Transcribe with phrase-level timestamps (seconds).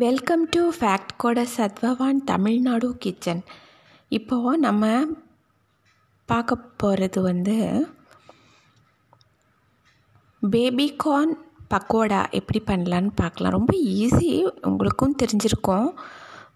[0.00, 3.42] Welcome to fact கோட சத்வவான் Tamil Nadu kitchen
[4.08, 4.84] இப்போது நம்ம
[6.26, 7.56] பார்க்க போகிறது வந்து
[10.42, 11.34] பேபிகார்ன்
[11.74, 13.50] பக்கோடா எப்படி பண்ணலான்னு பார்க்கலாம்.
[13.50, 14.30] ரொம்ப ஈஸி
[14.62, 15.88] உங்களுக்கும் தெரிஞ்சிருக்கும்.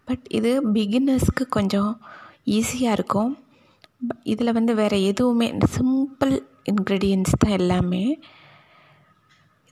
[0.05, 2.01] பட் இது பிகினர்ஸ்க்கு கொஞ்சம்
[2.47, 3.39] ஈஸியாக இருக்கும்.
[4.23, 6.35] இதில் வந்து வேறு எதுவுமே சிம்பிள்
[6.73, 8.19] இன்க்ரீடியன்ஸ் தான் எல்லாமே.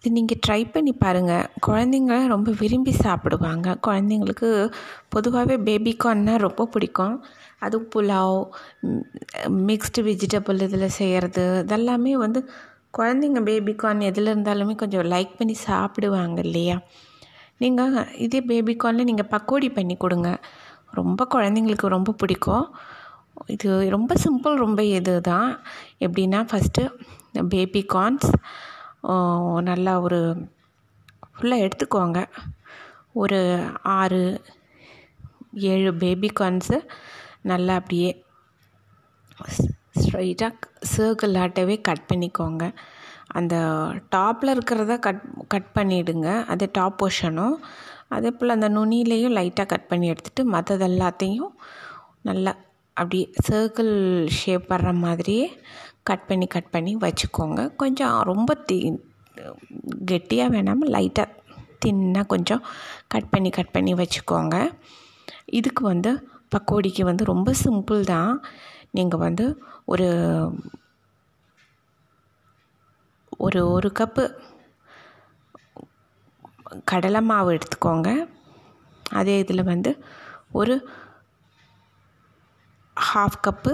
[0.05, 3.67] இது நீங்கள் ட்ரை பண்ணி பாருங்கள் குழந்தைங்க ரொம்ப விரும்பி சாப்பிடுவாங்க.
[3.87, 4.49] குழந்தைங்களுக்கு
[5.15, 7.15] பொதுவாகவே பேபிகார்ன்னா ரொம்ப பிடிக்கும்.
[7.65, 8.39] அது புலாவ்
[9.69, 12.43] மிக்ஸ்டு வெஜிடபிள் இதில் செய்கிறது இதெல்லாமே வந்து
[12.99, 16.77] குழந்தைங்க பேபிகார்ன் எதில் இருந்தாலுமே கொஞ்சம் லைக் பண்ணி சாப்பிடுவாங்க இல்லையா?
[17.63, 17.97] நீங்கள்
[18.27, 20.31] இதே பேபிகார்னில் நீங்கள் பக்கோடி பண்ணி கொடுங்க.
[21.01, 22.67] ரொம்ப குழந்தைங்களுக்கு ரொம்ப பிடிக்கும்.
[23.57, 25.49] இது ரொம்ப சிம்பிள் ரொம்ப இது தான்
[26.07, 26.83] எப்படின்னா ஃபஸ்ட்டு
[27.55, 28.31] பேபி கார்ன்ஸ்
[29.71, 30.21] நல்லா ஒரு
[31.35, 32.19] ஃபுல்லாக எடுத்துக்கோங்க.
[33.23, 33.41] ஒரு
[33.99, 34.21] ஆறு
[35.73, 36.79] ஏழு பேபி கார்ன்ஸு
[37.51, 38.11] நல்லா அப்படியே
[40.01, 42.65] ஸ்ட்ரைட்டாக சர்க்கிள் ஆட்டவே கட் பண்ணிக்கோங்க.
[43.39, 43.55] அந்த
[44.15, 47.57] டாப்பில் இருக்கிறத கட் கட் பண்ணிவிடுங்க அது டாப் போர்ஷனும்
[48.17, 51.53] அதே போல் அந்த நுனியிலையும் லைட்டாக கட் பண்ணி எடுத்துகிட்டு மற்றது எல்லாத்தையும்
[52.29, 52.53] நல்லா
[52.97, 53.93] அப்படியே சர்க்கிள்
[54.41, 55.47] ஷேப் வர்ற மாதிரியே
[56.09, 57.61] கட் பண்ணி கட் பண்ணி வச்சுக்கோங்க.
[57.83, 58.79] கொஞ்சம் ரொம்ப தி
[60.11, 61.35] கெட்டியாக வேணாமல் லைட்டாக
[61.85, 62.63] தின்னாக கொஞ்சம்
[63.13, 64.57] கட் பண்ணி கட் பண்ணி வச்சுக்கோங்க.
[65.59, 66.11] இதுக்கு வந்து
[66.55, 68.33] பக்கோடிக்கு வந்து ரொம்ப சிம்பிள் தான்.
[68.99, 69.47] நீங்கள் வந்து
[69.93, 70.09] ஒரு
[73.47, 74.25] ஒரு ஒரு கப்பு
[76.91, 78.11] கடலை மாவு எடுத்துக்கோங்க.
[79.19, 79.91] அதே இதில் வந்து
[80.61, 80.75] ஒரு
[82.97, 83.73] ஹாஃப் கப்பு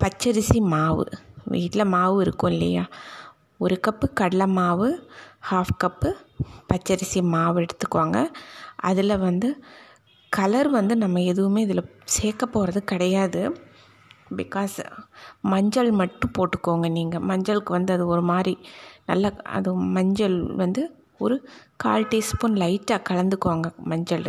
[0.00, 1.04] பச்சரிசி மாவு.
[1.44, 2.84] வீட்டில் மாவு இருக்கும் இல்லையா?
[3.60, 4.88] ஒரு கப்பு கடலை மாவு
[5.50, 6.10] ஹாஃப் கப்பு
[6.70, 8.18] பச்சரிசி மாவு எடுத்துக்குவாங்க.
[8.80, 9.48] அதில் வந்து
[10.32, 13.42] கலர் வந்து நம்ம எதுவுமே இதில் சேர்க்க போகிறது கிடையாது.
[14.36, 14.76] பிகாஸ்
[15.40, 18.54] மஞ்சள் மட்டும் போட்டுக்கோங்க நீங்கள் மஞ்சளுக்கு வந்து அது ஒரு மாதிரி
[19.06, 20.82] நல்லா அது மஞ்சள் வந்து
[21.18, 21.36] ஒரு
[21.76, 24.28] கால் டீஸ்பூன் லைட்டாக கலந்துக்குவாங்க மஞ்சள்.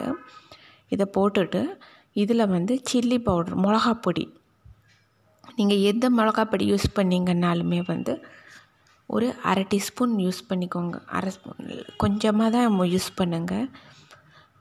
[0.92, 1.62] இதை போட்டுட்டு
[2.14, 4.26] இதில் வந்து சில்லி பவுடர் மிளகா பொடி
[5.56, 8.14] நீங்கள் எந்த மிளகாப்பொடி யூஸ் பண்ணிங்கன்னாலுமே வந்து
[9.08, 10.96] ஒரு அரை டீஸ்பூன் யூஸ் பண்ணிக்கோங்க.
[11.06, 13.68] அரை ஸ்பூன் கொஞ்சமாக தான் யூஸ் பண்ணுங்கள்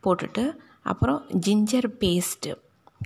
[0.04, 0.44] போட்டுட்டு
[0.82, 2.50] அப்புறம் ஜிஞ்சர் பேஸ்ட்டு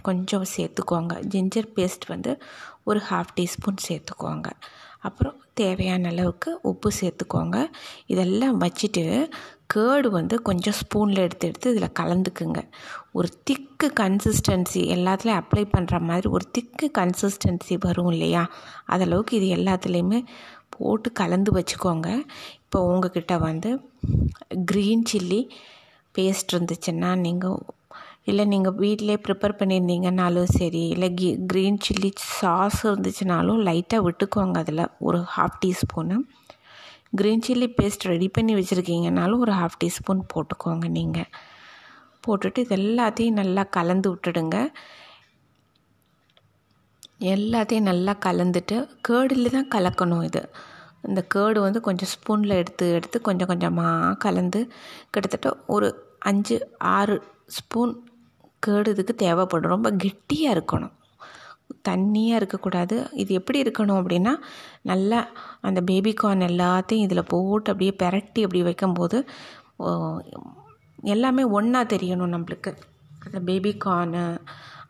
[0.02, 2.42] கொஞ்சம் சேர்த்துக்கோங்க ஜிஞ்சர் பேஸ்ட் வந்து
[2.84, 4.50] ஒரு ஹாஃப் டீஸ்பூன் சேர்த்துக்கோங்க
[5.00, 7.66] அப்புறம் தேவையான அளவுக்கு உப்பு சேர்த்துக்கோங்க
[8.06, 9.30] இதெல்லாம் வச்சுட்டு
[9.74, 12.60] கேர்டு வந்து கொஞ்சம் ஸ்பூனில் எடுத்து எடுத்து இதில் கலந்துக்குங்க.
[13.12, 18.50] ஒரு திக்கு கன்சிஸ்டன்சி எல்லாத்துலேயும் அப்ளை பண்ணுற மாதிரி ஒரு திக்கு கன்சிஸ்டன்சி வரும் இல்லையா?
[18.88, 20.24] அதளவுக்கு இது எல்லாத்துலேயுமே
[20.68, 22.24] போட்டு கலந்து வச்சுக்கோங்க.
[22.62, 23.80] இப்போ உங்ககிட்ட வந்து
[24.72, 25.48] க்ரீன் சில்லி
[26.18, 27.58] பேஸ்ட் இருந்துச்சுன்னா நீங்கள்
[28.30, 34.84] இல்லை நீங்கள் வீட்டிலே ப்ரிப்பேர் பண்ணியிருந்தீங்கனாலும் சரி இல்லை கி க்ரீன் சில்லி சாஸ் இருந்துச்சுனாலும் லைட்டாக விட்டுக்கோங்க அதில்.
[35.08, 36.16] ஒரு half teaspoon
[37.18, 41.30] green chilli paste ready பண்ணி வச்சுருக்கீங்கனாலும் ஒரு ஹாஃப் டீஸ்பூன் போட்டுக்கோங்க நீங்கள்
[42.24, 44.56] போட்டுட்டு இது எல்லாத்தையும் நல்லா கலந்து விட்டுடுங்க.
[47.34, 48.76] எல்லாத்தையும் நல்லா கலந்துட்டு
[49.08, 50.42] கேர்டில் தான் கலக்கணும் இது.
[51.08, 54.60] இந்த கேர்டு வந்து கொஞ்சம் ஸ்பூனில் எடுத்து எடுத்து கொஞ்சம் கொஞ்சமாக கலந்து
[55.12, 55.88] கிட்டத்தட்ட ஒரு
[56.30, 56.56] அஞ்சு
[56.96, 57.16] ஆறு
[57.56, 57.92] ஸ்பூன்
[58.62, 59.74] கேடு இதுக்கு தேவைப்படும்.
[59.74, 60.94] ரொம்ப கெட்டியாக இருக்கணும்.
[61.88, 62.96] தண்ணியாக இருக்கக்கூடாது.
[63.22, 64.32] இது எப்படி இருக்கணும் அப்படின்னா
[64.90, 65.20] நல்லா
[65.68, 69.18] அந்த பேபிகார்ன் எல்லாத்தையும் இதில் போட்டு அப்படியே பெரட்டி அப்படி வைக்கும்போது
[71.14, 72.70] எல்லாமே ஒன்றா தெரியணும் நம்மளுக்கு.
[73.26, 74.24] அந்த பேபிகார்னு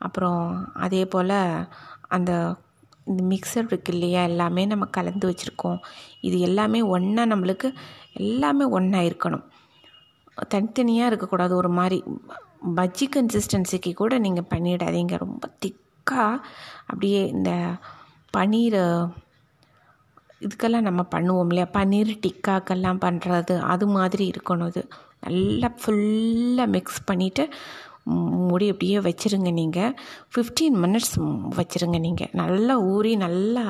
[0.06, 0.42] அப்புறம்
[0.84, 1.36] அதே போல்
[2.16, 2.32] அந்த
[3.10, 5.78] இந்த மிக்சர் இருக்கு இல்லையா எல்லாமே நம்ம கலந்து வச்சுருக்கோம்.
[6.28, 7.68] இது எல்லாமே ஒன்றா நம்மளுக்கு
[8.22, 9.44] எல்லாமே ஒன்றா இருக்கணும்.
[10.52, 11.52] தனித்தனியாக இருக்கக்கூடாது.
[11.60, 11.98] ஒரு மாதிரி
[12.78, 15.16] பஜ்ஜி கன்சிஸ்டன்சிக்கு கூட நீங்கள் பண்ணிடாதீங்க.
[15.24, 16.41] ரொம்ப திக்காக
[16.91, 17.50] அப்படியே இந்த
[18.36, 18.80] பன்னீர்
[20.46, 21.69] இதுக்கெல்லாம் நம்ம பண்ணுவோம் இல்லையா?
[21.76, 24.82] பன்னீர் டிக்காக்கெல்லாம் பண்ணுறது அது மாதிரி இருக்கணும் இது.
[25.26, 27.44] நல்லா ஃபுல்லாக மிக்ஸ் பண்ணிவிட்டு
[28.50, 29.94] முடி அப்படியே வச்சுருங்க நீங்கள்
[30.34, 31.16] ஃபிஃப்டீன் மினிட்ஸ்
[31.58, 33.64] வச்சுருங்க நீங்கள் நல்லா ஊறி நல்லா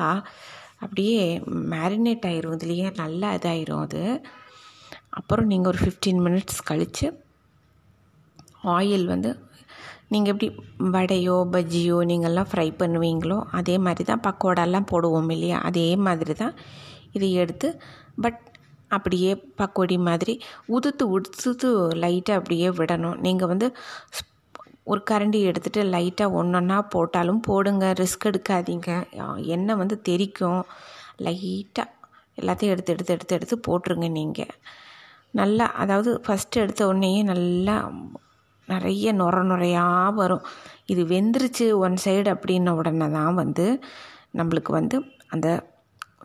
[0.83, 1.23] அப்படியே
[1.73, 2.55] மேரினேட் ஆயிரும்.
[2.57, 4.03] இதுலேயே நல்லா இதாயிரும் அது.
[5.19, 7.07] அப்புறம் நீங்கள் ஒரு ஃபிஃப்டீன் மினிட்ஸ் கழித்து
[8.75, 9.31] ஆயில் வந்து
[10.13, 10.47] நீங்கள் எப்படி
[10.95, 15.57] வடையோ பஜ்ஜியோ நீங்கள்லாம் ஃப்ரை பண்ணுவீங்களோ அதே மாதிரி தான் பக்கோடாலாம் போடுவோம் இல்லையா?
[15.69, 16.55] அதே மாதிரி தான்
[17.17, 17.67] இதை எடுத்து
[18.23, 18.39] பட்
[18.97, 20.33] அப்படியே பக்கோடி மாதிரி
[20.75, 21.69] உதுத்து உதுத்து
[22.03, 23.19] லைட்டாக அப்படியே விடணும்.
[23.25, 23.67] நீங்கள் வந்து
[24.91, 28.89] ஒரு கரண்டி எடுத்துகிட்டு லைட்டாக ஒன்றொன்னா போட்டாலும் போடுங்க ரிஸ்க் எடுக்காதீங்க.
[29.55, 30.63] எண்ணெய் வந்து தெரிக்கும்.
[31.27, 31.87] லைட்டாக
[32.37, 34.53] எல்லாத்தையும் எடுத்து எடுத்து எடுத்து எடுத்து போட்டுருங்க நீங்கள்
[35.33, 37.75] நல்லா அதாவது ஃபஸ்ட்டு எடுத்த உடனேயே நல்லா
[38.73, 40.45] நிறைய நுர நுரையாக வரும்.
[40.93, 43.65] இது வெந்துருச்சு ஒன் சைடு அப்படின்ன உடனே தான் வந்து
[44.39, 44.97] நம்மளுக்கு வந்து
[45.35, 45.47] அந்த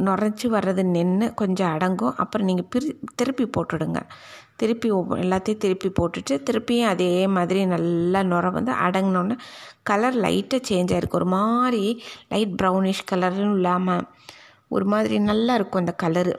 [0.06, 2.14] நுரைச்சி வர்றது நின்று கொஞ்சம் அடங்கும்.
[2.22, 2.88] அப்புறம் நீங்கள் பிரி
[3.18, 4.00] திருப்பி போட்டுடுங்க.
[4.60, 4.88] திருப்பி
[5.24, 9.36] எல்லாத்தையும் திருப்பி போட்டுட்டு திருப்பியும் அதே மாதிரி நல்லா நுர வந்து அடங்கினோன்னே
[9.90, 11.84] கலர் லைட்டாக சேஞ்ச் ஆகிருக்கு ஒரு மாதிரி
[12.32, 14.04] லைட் ப்ரௌனிஷ் கலரும் இல்லாமல்
[14.76, 16.34] ஒரு மாதிரி நல்லா இருக்கும் அந்த கலரு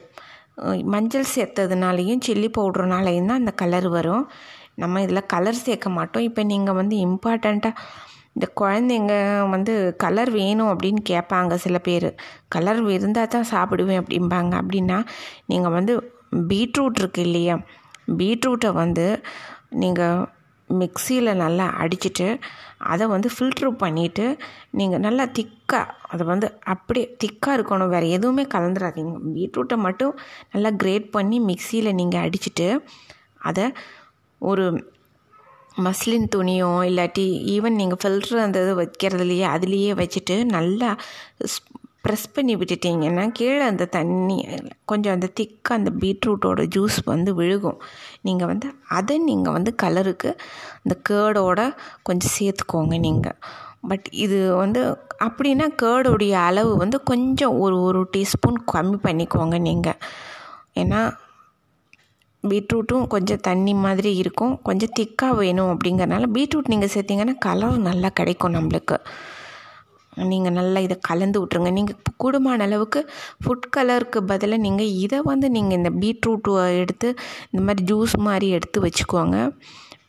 [0.94, 4.26] மஞ்சள் சேர்த்ததுனாலையும் சில்லி பவுடர்னாலையும் தான் அந்த கலர் வரும்.
[4.84, 6.26] நம்ம இதில் கலர் சேர்க்க மாட்டோம்.
[6.30, 7.82] இப்போ நீங்கள் வந்து இம்பார்ட்டண்ட்டாக
[8.36, 9.14] இந்த குழந்தைங்க
[9.56, 9.74] வந்து
[10.04, 12.10] கலர் வேணும் அப்படின்னு கேட்பாங்க சில பேர்.
[12.56, 14.54] கலர் இருந்தால் தான் சாப்பிடுவேன் அப்படிம்பாங்க.
[14.62, 14.98] அப்படின்னா
[15.52, 15.94] நீங்கள் வந்து
[16.52, 17.56] பீட்ரூட் இருக்கு இல்லையா?
[18.22, 19.06] பீட்ரூட்டை வந்து
[19.84, 20.18] நீங்கள்
[20.70, 22.28] மிக்சியில் நல்லா அடிச்சுட்டு
[22.92, 24.26] அதை வந்து ஃபில்ட்ரு பண்ணிவிட்டு
[24.80, 25.84] நீங்கள் நல்லா திக்காக
[26.14, 27.92] அதை வந்து அப்படியே திக்காக இருக்கணும்.
[27.96, 30.14] வேறு எதுவுமே கலந்துடாதீங்க பீட்ரூட்டை மட்டும்
[30.54, 32.68] நல்லா கிரேட் பண்ணி மிக்சியில் நீங்கள் அடிச்சுட்டு
[33.50, 33.66] அதை
[34.46, 34.66] ஒரு
[35.78, 37.26] மஸ்லின் துணியோ இல்லாட்டி
[37.56, 40.90] ஈவன் நீங்கள் ஃபில்ட்ரு அந்த இது வைக்கிறதுலையே அதுலேயே வச்சுட்டு நல்லா
[42.06, 44.36] ப்ரெஸ் பண்ணி விட்டுட்டிங்கன்னா கீழே அந்த தண்ணி
[44.86, 47.80] கொஞ்சம் அந்த திக்காக அந்த பீட்ரூட்டோட ஜூஸ் வந்து விழுகும்.
[48.22, 50.32] நீங்கள் வந்து அதை நீங்கள் வந்து கலருக்கு
[50.84, 51.62] அந்த கேர்டோட
[52.04, 53.38] கொஞ்சம் சேர்த்துக்கோங்க நீங்கள்
[53.88, 54.82] பட் இது வந்து
[55.24, 60.00] அப்படின்னா கேர்டுடைய அளவு வந்து கொஞ்சம் ஒரு ஒரு டீஸ்பூன் கம்மி பண்ணிக்கோங்க நீங்கள்
[60.74, 61.02] ஏன்னா
[62.52, 64.54] பீட்ரூட்டும் கொஞ்சம் தண்ணி மாதிரி இருக்கும்.
[64.68, 68.98] கொஞ்சம் திக்காக வேணும் அப்படிங்கிறனால பீட்ரூட் நீங்கள் சேர்த்திங்கன்னா கலர் நல்லா கிடைக்கும் நம்மளுக்கு.
[70.32, 73.00] நீங்கள் நல்லா இதை கலந்து விட்ருங்க நீங்கள் கூடுமான அளவுக்கு
[73.44, 76.48] ஃபுட் கலருக்கு பதிலாக நீங்கள் இதை வந்து நீங்கள் இந்த பீட்ரூட்
[76.84, 77.10] எடுத்து
[77.52, 79.40] இந்த மாதிரி ஜூஸ் மாதிரி எடுத்து வச்சுக்கோங்க.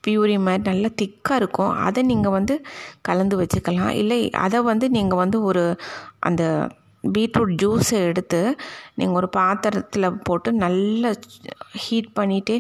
[0.05, 1.73] பியூரி மாதிரி நல்லா திக்காக இருக்கும்.
[1.87, 2.55] அதை நீங்கள் வந்து
[3.09, 3.93] கலந்து வச்சுக்கலாம்.
[4.03, 5.65] இல்லை அதை வந்து நீங்கள் வந்து ஒரு
[6.29, 6.43] அந்த
[7.15, 8.41] பீட்ரூட் ஜூஸை எடுத்து
[8.99, 11.11] நீங்கள் ஒரு பாத்திரத்தில் போட்டு நல்லா
[11.85, 12.57] ஹீட் பண்ணிவிட்டு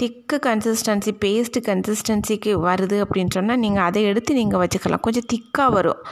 [0.00, 5.04] திக்கு கன்சிஸ்டன்சி பேஸ்ட்டு கன்சிஸ்டன்சிக்கு வருது அப்படின்னு சொன்னால் நீங்கள் அதை எடுத்து நீங்கள் வச்சுக்கலாம்.
[5.06, 6.02] கொஞ்சம் திக்காக வரும்.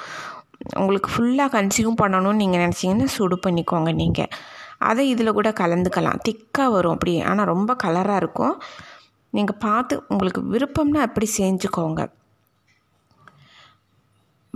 [0.81, 4.31] உங்களுக்கு ஃபுல்லாக கன்சியூம் பண்ணணும்னு நீங்கள் நினச்சிங்கன்னா சுடு பண்ணிக்கோங்க நீங்கள்
[4.91, 6.21] அதை இதில் கூட கலந்துக்கலாம்.
[6.29, 7.13] திக்காக வரும் அப்படி.
[7.31, 8.57] ஆனால் ரொம்ப கலராக இருக்கும்.
[9.37, 12.03] நீங்கள் பார்த்து உங்களுக்கு விருப்பம்னா அப்படி செஞ்சுக்கோங்க.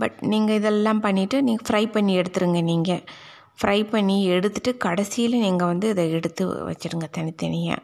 [0.00, 3.02] பட் நீங்கள் இதெல்லாம் பண்ணிவிட்டு நீங்கள் ஃப்ரை பண்ணி எடுத்துருங்க நீங்கள்
[3.60, 7.82] ஃப்ரை பண்ணி எடுத்துட்டு கடைசியில் நீங்கள் வந்து இதை எடுத்து வச்சுருங்க தனித்தனியாக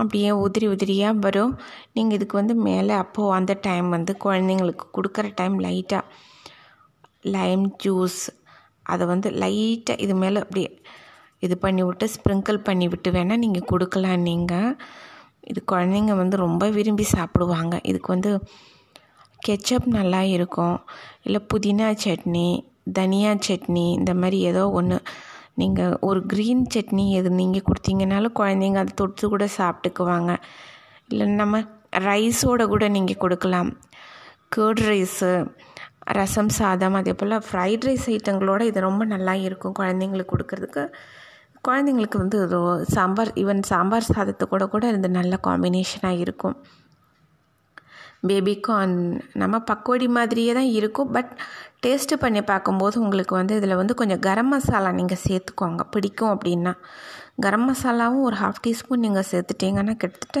[0.00, 1.52] அப்படியே உதிரி உதிரியாக வரும்.
[1.96, 6.04] நீங்கள் இதுக்கு வந்து மேலே அப்போது அந்த டைம் வந்து குழந்தைங்களுக்கு கொடுக்குற டைம் லைட்டாக
[7.34, 8.20] லைம் ஜூஸ்
[8.92, 10.70] அதை வந்து லைட்டாக இது மேலே அப்படியே
[11.46, 14.72] இது பண்ணி விட்டு ஸ்ப்ரிங்கிள் பண்ணி விட்டு வேணால் நீங்கள் கொடுக்கலாம் நீங்கள்
[15.50, 17.74] இது குழந்தைங்க வந்து ரொம்ப விரும்பி சாப்பிடுவாங்க.
[17.90, 18.32] இதுக்கு வந்து
[19.46, 20.78] கெச்சப் நல்லா இருக்கும்.
[21.26, 22.48] இல்லை புதினா சட்னி
[22.98, 24.98] தனியா சட்னி இந்த மாதிரி ஏதோ ஒன்று
[25.60, 30.32] நீங்கள் ஒரு க்ரீன் சட்னி எது நீங்கள் கொடுத்தீங்கனாலும் குழந்தைங்க அதை தொட்டு கூட சாப்பிட்டுக்குவாங்க.
[31.10, 31.62] இல்லை நம்ம
[32.08, 33.70] ரைஸோட கூட நீங்கள் கொடுக்கலாம்.
[34.56, 35.30] கேர்ட் ரைஸு
[36.18, 40.84] ரசம் சாதம் அதே போல் ஃப்ரைட் ரைஸ் ஐட்டங்களோட இது ரொம்ப நல்லா இருக்கும் குழந்தைங்களுக்கு கொடுக்கறதுக்கு.
[41.66, 42.38] குழந்தைங்களுக்கு வந்து
[42.94, 46.56] சாம்பார் ஈவன் சாம்பார் சாதத்தை கூட கூட இது நல்ல காம்பினேஷனாக இருக்கும்.
[48.28, 48.96] பேபிகார்ன்
[49.42, 51.10] நம்ம பக்கோடி மாதிரியே தான் இருக்கும்.
[51.16, 51.32] பட்
[51.84, 55.82] டேஸ்ட்டு பண்ணி பார்க்கும்போது உங்களுக்கு வந்து இதில் வந்து கொஞ்சம் கரம் மசாலா நீங்கள் சேர்த்துக்கோங்க.
[55.94, 56.72] பிடிக்கும் அப்படின்னா.
[57.44, 60.40] கரம் மசாலாவும் ஒரு ஹாஃப் டீஸ்பூன் நீங்கள் சேர்த்துட்டிங்கன்னா கிட்டத்தட்ட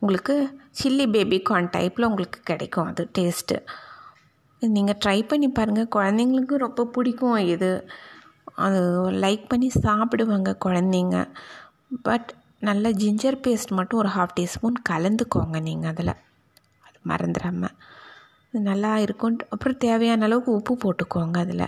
[0.00, 0.34] உங்களுக்கு
[0.80, 3.56] சில்லி பேபிகார்ன் டைப்பில் உங்களுக்கு கிடைக்கும் அது டேஸ்ட்டு
[4.62, 7.70] நீங்கள் ட்ரை பண்ணி பாருங்கள் குழந்தைங்களுக்கும் ரொம்ப பிடிக்கும் இது.
[8.66, 8.80] அது
[9.24, 11.18] லைக் பண்ணி சாப்பிடுவாங்க குழந்தைங்க.
[12.08, 12.28] பட்
[12.68, 16.12] நல்ல ஜிஞ்சர் பேஸ்ட் மட்டும் ஒரு ஹாஃப் டீஸ்பூன் கலந்துக்கோங்க நீங்கள் அதில்.
[16.86, 17.74] அது மறந்துடாமல்
[18.48, 19.36] இது நல்லா இருக்கும்.
[19.54, 21.66] அப்புறம் தேவையான அளவுக்கு உப்பு போட்டுக்கோங்க அதில்.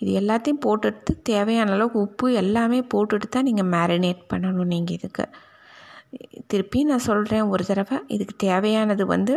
[0.00, 5.24] இது எல்லாத்தையும் போட்டுட்டு தேவையான அளவுக்கு உப்பு எல்லாமே போட்டுட்டு தான் நீங்கள் மேரினேட் பண்ணணும் நீங்கள் இதுக்கு.
[6.46, 7.98] திருப்பி நான் சொல்கிறேன் ஒரு தடவை.
[8.14, 9.34] இதுக்கு தேவையானது வந்து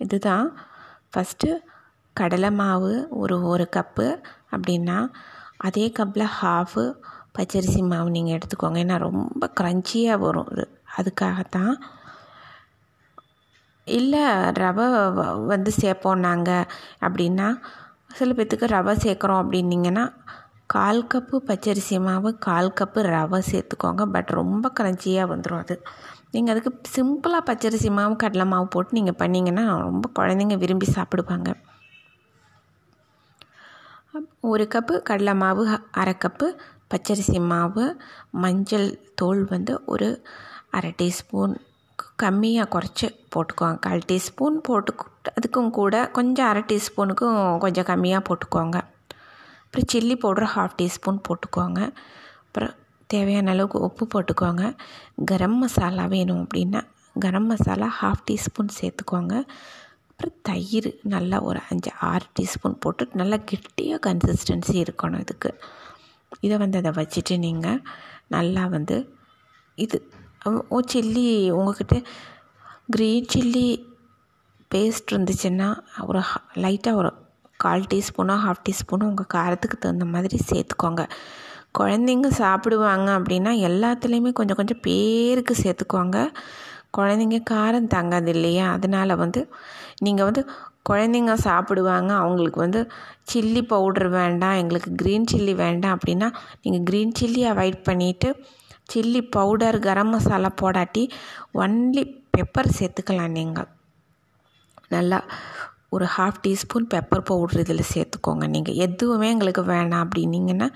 [0.00, 0.48] இதுதான்.
[1.12, 1.48] ஃபஸ்ட்டு
[2.16, 2.92] கடலை மாவு
[3.22, 4.08] ஒரு ஒரு கப்பு
[4.54, 4.98] அப்படின்னா
[5.68, 6.84] அதே கப்பில் ஹாஃபு
[7.34, 8.78] பச்சரிசி மாவு நீங்கள் எடுத்துக்கோங்க.
[8.84, 10.64] ஏன்னா ரொம்ப க்ரன்ச்சியாக வரும் இது.
[10.98, 11.74] அதுக்காகத்தான்.
[13.86, 14.24] இல்லை
[14.62, 14.86] ரவை
[15.52, 16.68] வந்து சேர்ப்போம் நாங்கள்
[17.06, 17.48] அப்படின்னா
[18.18, 20.04] சில பேர்த்துக்கு ரவை சேர்க்குறோம் அப்படின்னிங்கன்னா
[20.66, 24.02] கால் கப்பு பச்சரிசி மாவு கால் கப்பு ரவை சேர்த்துக்கோங்க.
[24.14, 25.76] பட் ரொம்ப க்ரன்ச்சியாக வந்துடும் அது.
[26.34, 31.50] நீங்கள் அதுக்கு சிம்பிளாக பச்சரிசி மாவு கடலை மாவு போட்டு நீங்கள் பண்ணிங்கன்னா ரொம்ப குழந்தைங்க விரும்பி சாப்பிடுவாங்க.
[34.50, 35.62] ஒரு கப்பு கடலை மாவு
[36.02, 36.46] அரை கப்பு
[36.90, 37.84] பச்சரிசி மாவு
[38.30, 40.26] மஞ்சள் தூள் வந்து ஒரு
[40.70, 41.54] அரை டீஸ்பூன்
[42.22, 43.78] கம்மியாக குறைச்சி போட்டுக்கோங்க.
[43.78, 44.94] கால் டீஸ்பூன் போட்டு
[45.36, 48.78] அதுக்கும் கூட கொஞ்சம் அரை டீஸ்பூனுக்கும் கொஞ்சம் கம்மியாக போட்டுக்கோங்க.
[49.64, 51.80] அப்புறம் சில்லி பவுடர் ஹாஃப் டீஸ்பூன் போட்டுக்கோங்க.
[52.46, 52.74] அப்புறம்
[53.06, 54.76] தேவையான அளவுக்கு உப்பு போட்டுக்கோங்க.
[55.24, 56.82] கரம் மசாலா வேணும் அப்படின்னா
[57.18, 59.34] கரம் மசாலா ஹாஃப் டீஸ்பூன் சேர்த்துக்கோங்க.
[60.10, 65.60] அப்புறம் தயிர் நல்லா ஒரு அஞ்சு ஆறு டீஸ்பூன் போட்டு நல்லா கெட்டியாக கன்சிஸ்டன்சி இருக்கணும் இதுக்கு.
[66.40, 67.80] இதை வந்து அதை வச்சுட்டு நீங்கள்
[68.28, 68.96] நல்லா வந்து
[69.78, 69.98] இது
[70.68, 71.96] ஓ சில்லி உங்கக்கிட்ட
[72.96, 73.66] க்ரீன் சில்லி
[74.70, 75.68] பேஸ்ட் இருந்துச்சுன்னா
[76.06, 76.20] ஒரு
[76.54, 77.10] லைட்டாக ஒரு
[77.56, 81.02] கால் டீஸ்பூனோ ஹாஃப் டீஸ்பூனோ உங்கள் காரத்துக்கு தகுந்த மாதிரி சேர்த்துக்கோங்க.
[81.78, 86.18] குழந்தைங்க சாப்பிடுவாங்க அப்படின்னா எல்லாத்துலேயுமே கொஞ்சம் கொஞ்சம் பேருக்கு சேர்த்துக்கோங்க.
[86.98, 88.72] குழந்தைங்க காரம் தாங்காது இல்லையா?
[88.72, 89.40] அதனால் வந்து
[90.00, 90.42] நீங்கள் வந்து
[90.86, 92.10] குழந்தைங்க சாப்பிடுவாங்க.
[92.22, 92.80] அவங்களுக்கு வந்து
[93.32, 94.56] சில்லி பவுட்ரு வேண்டாம்.
[94.62, 96.28] எங்களுக்கு க்ரீன் சில்லி வேண்டாம் அப்படின்னா
[96.62, 98.30] நீங்கள் க்ரீன் சில்லி அவாய்ட் பண்ணிவிட்டு
[98.92, 101.02] சில்லி பவுடர் கரம் மசாலா போடாட்டி
[101.54, 102.02] ஒன்லி
[102.36, 103.68] பெப்பர் சேர்த்துக்கலாம் நீங்கள்
[104.88, 105.18] நல்லா
[105.88, 110.68] ஒரு ஹாஃப் டீஸ்பூன் பெப்பர் பவுட்ரு இதில் சேர்த்துக்கோங்க நீங்கள் எதுவுமே எங்களுக்கு வேணாம் அப்படின்னீங்கன்னா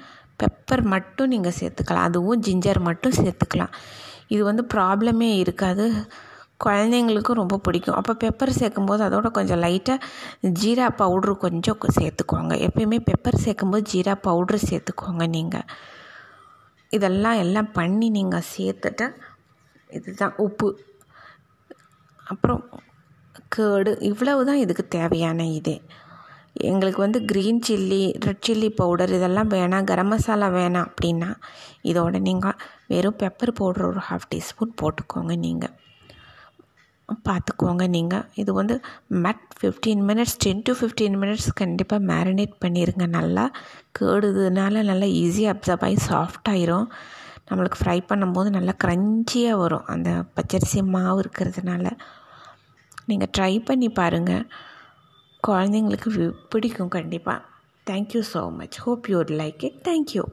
[0.43, 2.07] பெப்பர் மட்டும் நீங்கள் சேர்த்துக்கலாம்.
[2.09, 3.75] அதுவும் ஜிஞ்சர் மட்டும் சேர்த்துக்கலாம்.
[4.29, 5.87] இது வந்து ப்ராப்ளமே இருக்காது.
[6.61, 7.97] குழந்தைங்களுக்கும் ரொம்ப பிடிக்கும்.
[8.01, 9.99] அப்போ பெப்பர் சேர்க்கும்போது அதோட கொஞ்சம் லைட்டாக
[10.61, 15.69] ஜீரா பவுட்ரு கொஞ்சம் சேர்த்துக்கோங்க எப்பயுமே பெப்பர் சேர்க்கும்போது ஜீரா பவுட்ரு சேர்த்துக்கோங்க நீங்கள்
[16.91, 19.07] இதெல்லாம் எல்லாம் பண்ணி நீங்கள் சேர்த்துட்டு
[19.91, 20.69] இதுதான் உப்பு.
[22.27, 22.63] அப்புறம்
[23.55, 25.77] கேடு இவ்வளவு தான் இதுக்கு தேவையான இதே.
[26.71, 29.89] எங்களுக்கு வந்து green chilli red chilli powder இதெல்லாம் வேணாம்.
[29.91, 31.31] கரம் மசாலா வேணாம் அப்படின்னா
[31.91, 32.59] இதோட நீங்கள்
[32.93, 35.75] வெறும் பெப்பர் பவுடர் ஒரு ஹாஃப் டீஸ்பூன் போட்டுக்கோங்க நீங்கள்
[37.09, 38.81] பார்த்துக்கோங்க நீங்கள் இது வந்து
[39.11, 43.45] mat fifteen minutes ten to fifteen minutes கண்டிப்பாக மேரினேட் பண்ணிடுங்க நல்லா
[43.99, 46.87] கேடுதுனால நல்லா ஈஸியாக அப்சர்வ் ஆகி சாஃப்டாயிரும்
[47.51, 49.87] நம்மளுக்கு ஃப்ரை பண்ணும்போது நல்லா க்ரன்ச்சியாக வரும்.
[49.87, 51.91] அந்த பச்சரிசி மாவு இருக்கிறதுனால.
[53.07, 54.47] நீங்கள் ட்ரை பண்ணி பாருங்கள்
[55.43, 56.11] குழந்தைங்களுக்கு
[56.49, 57.41] பிடிக்கும் கண்டிப்பாக
[57.87, 60.25] thank you so much hope you like it thank you